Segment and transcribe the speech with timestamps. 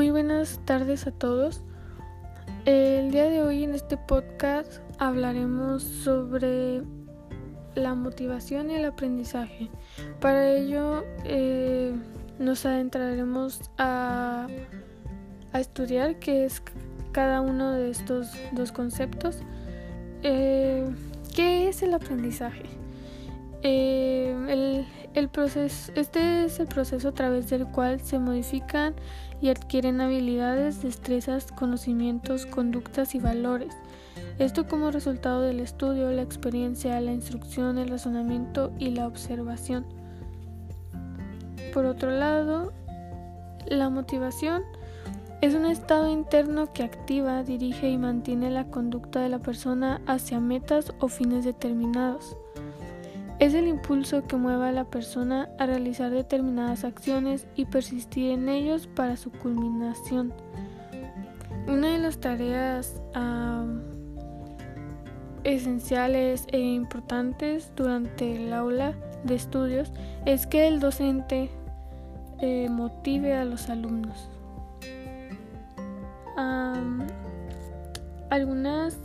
[0.00, 1.60] Muy buenas tardes a todos.
[2.64, 6.80] El día de hoy en este podcast hablaremos sobre
[7.74, 9.68] la motivación y el aprendizaje.
[10.18, 11.92] Para ello eh,
[12.38, 14.46] nos adentraremos a,
[15.52, 16.62] estudiar qué es
[17.12, 19.42] cada uno de estos dos conceptos.
[20.22, 20.88] Eh,
[21.36, 22.64] ¿Qué es el aprendizaje?
[23.62, 24.86] Eh, el,
[25.28, 28.94] proceso, este es el proceso a través del cual se modifican
[29.40, 33.74] y adquieren habilidades, destrezas, conocimientos, conductas y valores.
[34.38, 39.84] Esto como resultado del estudio, la experiencia, la instrucción, el razonamiento y la observación.
[41.74, 42.72] Por otro lado,
[43.66, 44.62] la motivación
[45.40, 50.38] es un estado interno que activa, dirige y mantiene la conducta de la persona hacia
[50.38, 52.36] metas o fines determinados.
[53.40, 58.50] Es el impulso que mueve a la persona a realizar determinadas acciones y persistir en
[58.50, 60.34] ellos para su culminación.
[61.66, 63.00] Una de las tareas
[65.42, 68.92] esenciales e importantes durante el aula
[69.24, 69.90] de estudios
[70.26, 71.48] es que el docente
[72.40, 74.28] eh, motive a los alumnos.
[78.28, 78.96] algunas,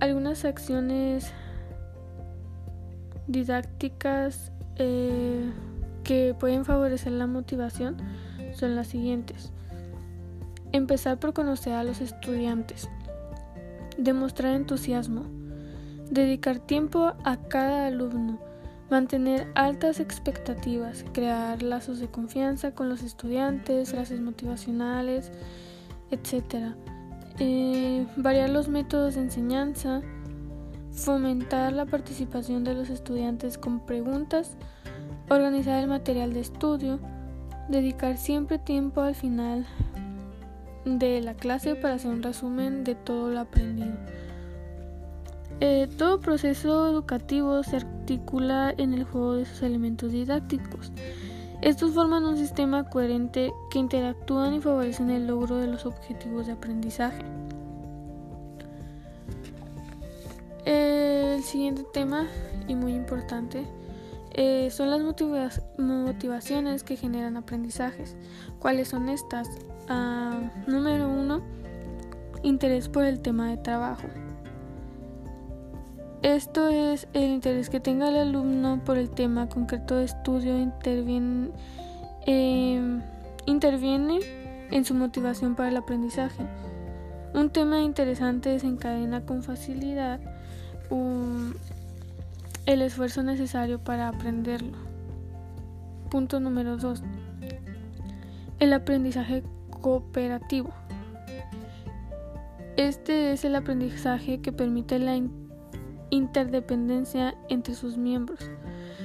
[0.00, 1.30] algunas acciones
[3.26, 5.50] didácticas eh,
[6.04, 7.96] que pueden favorecer la motivación
[8.54, 9.50] son las siguientes.
[10.72, 12.88] Empezar por conocer a los estudiantes.
[13.98, 15.24] Demostrar entusiasmo.
[16.10, 18.38] Dedicar tiempo a cada alumno.
[18.90, 21.04] Mantener altas expectativas.
[21.12, 25.32] Crear lazos de confianza con los estudiantes, frases motivacionales,
[26.10, 26.74] etc.
[27.38, 30.02] Eh, variar los métodos de enseñanza
[30.96, 34.56] fomentar la participación de los estudiantes con preguntas,
[35.28, 36.98] organizar el material de estudio,
[37.68, 39.66] dedicar siempre tiempo al final
[40.84, 43.94] de la clase para hacer un resumen de todo lo aprendido.
[45.60, 50.92] Eh, todo proceso educativo se articula en el juego de sus elementos didácticos.
[51.62, 56.52] Estos forman un sistema coherente que interactúan y favorecen el logro de los objetivos de
[56.52, 57.24] aprendizaje.
[60.66, 62.26] El siguiente tema,
[62.66, 63.64] y muy importante,
[64.32, 65.00] eh, son las
[65.78, 68.16] motivaciones que generan aprendizajes.
[68.58, 69.48] ¿Cuáles son estas?
[69.88, 71.40] Ah, número uno,
[72.42, 74.08] interés por el tema de trabajo.
[76.22, 80.56] Esto es el interés que tenga el alumno por el tema concreto de estudio,
[82.26, 83.02] em,
[83.46, 84.18] interviene
[84.72, 86.44] en su motivación para el aprendizaje.
[87.34, 90.18] Un tema interesante desencadena con facilidad
[90.90, 94.76] el esfuerzo necesario para aprenderlo.
[96.10, 97.02] Punto número 2.
[98.58, 100.70] El aprendizaje cooperativo.
[102.76, 105.18] Este es el aprendizaje que permite la
[106.10, 108.40] interdependencia entre sus miembros.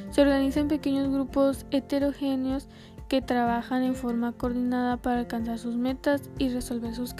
[0.10, 2.68] Se organiza en pequeños grupos heterogéneos
[3.08, 7.16] que trabajan en forma coordinada para alcanzar sus metas y resolver sus,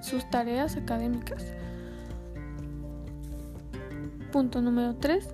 [0.00, 1.44] sus tareas académicas.
[4.36, 5.26] Punto número 3.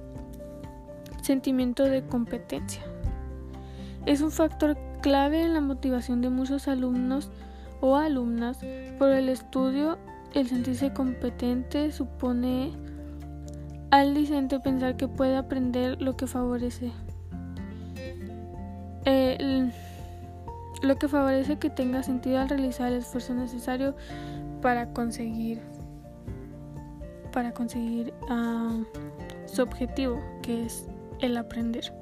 [1.22, 2.84] Sentimiento de competencia.
[4.06, 7.28] Es un factor clave en la motivación de muchos alumnos
[7.80, 8.60] o alumnas
[9.00, 9.98] por el estudio.
[10.34, 12.70] El sentirse competente supone
[13.90, 16.92] al discente pensar que puede aprender lo que favorece.
[20.80, 23.96] lo que favorece que tenga sentido al realizar el esfuerzo necesario
[24.60, 25.71] para conseguir
[27.32, 28.78] para conseguir ah,
[29.46, 30.86] su objetivo, que es
[31.20, 31.92] el aprender.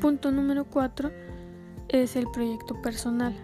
[0.00, 1.10] Punto número 4
[1.88, 3.34] es el proyecto personal.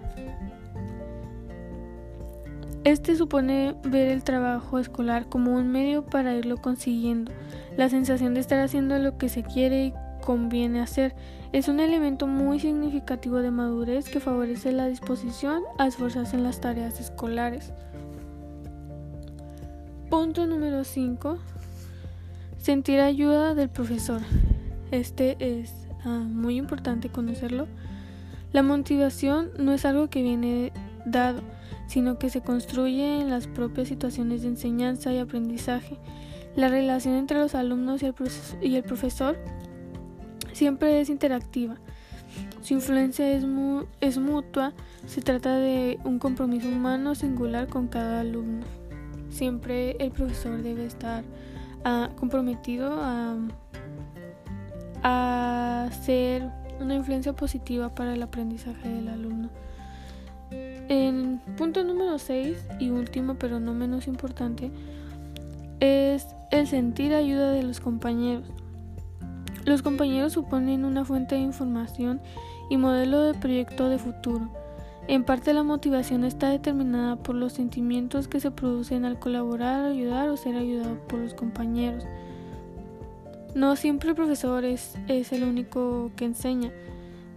[2.85, 7.33] Este supone ver el trabajo escolar como un medio para irlo consiguiendo.
[7.77, 11.15] La sensación de estar haciendo lo que se quiere y conviene hacer
[11.53, 16.61] es un elemento muy significativo de madurez que favorece la disposición a esforzarse en las
[16.61, 17.73] tareas escolares.
[20.11, 21.37] Punto número 5.
[22.57, 24.23] Sentir ayuda del profesor.
[24.91, 25.71] Este es
[26.03, 27.67] ah, muy importante conocerlo.
[28.55, 30.73] La motivación no es algo que viene
[31.05, 31.43] dado,
[31.89, 35.99] sino que se construye en las propias situaciones de enseñanza y aprendizaje.
[36.57, 39.37] La relación entre los alumnos y el, profesor
[40.55, 41.77] siempre es interactiva.
[42.63, 44.73] Su influencia es mutua,
[45.07, 48.78] se trata de un compromiso humano singular con cada alumno
[49.39, 51.23] siempre el profesor debe estar
[51.85, 53.37] ah, comprometido a,
[55.05, 56.51] a ser
[56.81, 59.49] una influencia positiva para el aprendizaje del alumno.
[60.51, 64.71] En punto número 6 y último, pero no menos importante,
[65.81, 68.45] es el sentir ayuda de los compañeros.
[69.65, 72.21] Los compañeros suponen una fuente de información
[72.71, 74.51] y modelo de proyecto de futuro.
[75.09, 80.29] En parte la motivación está determinada por los sentimientos que se producen al colaborar, ayudar
[80.29, 82.05] o ser ayudado por los compañeros.
[83.55, 86.71] No siempre el profesor es, el único que enseña.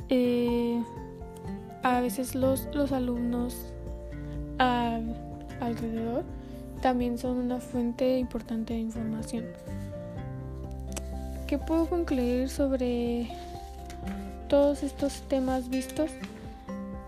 [0.10, 0.84] Eh,
[1.82, 3.72] a veces los, los alumnos
[4.58, 6.26] alrededor
[6.82, 9.46] también son una fuente importante de información.
[11.48, 13.30] ¿Qué puedo concluir sobre
[14.50, 16.12] todos estos temas vistos?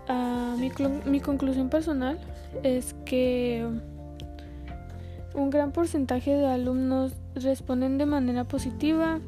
[0.08, 0.70] Ah, mi,
[1.06, 2.18] mi conclusión personal
[2.62, 3.66] es que
[5.34, 9.20] un gran porcentaje de alumnos responden de manera positiva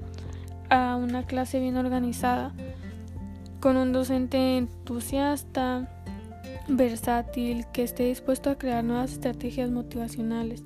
[0.71, 2.53] a una clase bien organizada,
[3.61, 5.89] con un docente entusiasta,
[6.69, 10.63] versátil, que esté dispuesto a crear nuevas estrategias motivacionales.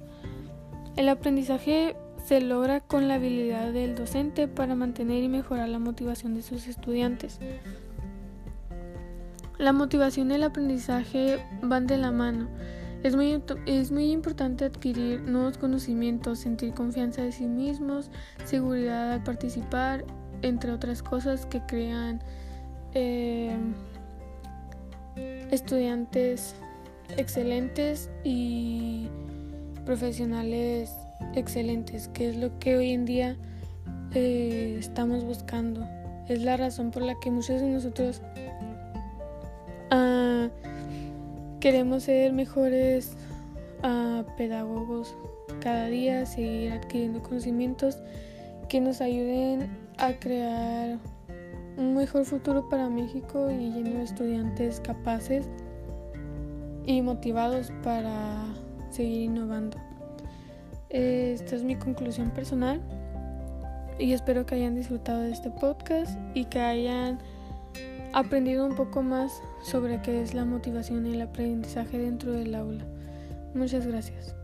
[0.96, 6.34] El aprendizaje se logra con la habilidad del docente para mantener y mejorar la motivación
[6.34, 7.38] de sus estudiantes.
[9.60, 12.48] La motivación y el aprendizaje van de la mano.
[13.02, 18.10] Es muy, es muy importante adquirir nuevos conocimientos, sentir confianza de sí mismos,
[18.46, 20.06] seguridad al participar,
[20.40, 22.22] entre otras cosas que crean
[22.94, 23.54] eh,
[25.50, 26.54] estudiantes
[27.18, 29.08] excelentes y
[29.84, 30.90] profesionales
[31.34, 33.36] excelentes, que es lo que hoy en día
[34.14, 35.86] eh, estamos buscando.
[36.30, 38.22] Es la razón por la que muchos de nosotros
[41.60, 43.12] queremos ser mejores
[43.84, 45.14] uh, pedagogos
[45.60, 47.98] cada día, seguir adquiriendo conocimientos
[48.68, 50.98] que nos ayuden a crear
[51.76, 55.46] un mejor futuro para México y lleno de estudiantes capaces
[56.86, 58.44] y motivados para
[58.90, 59.76] seguir innovando.
[60.88, 62.80] Esta es mi conclusión personal
[63.98, 67.18] y espero que hayan disfrutado de este podcast y que hayan
[68.12, 72.84] aprendido un poco más sobre qué es la motivación y el aprendizaje dentro del aula.
[73.54, 74.39] Muchas gracias.